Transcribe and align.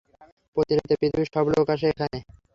প্রতি 0.57 0.73
রাতে 0.73 0.93
পৃথিবীর 0.99 1.31
সব 1.33 1.45
লোক 1.53 1.67
আসে 1.73 1.85
এখানে। 1.89 2.17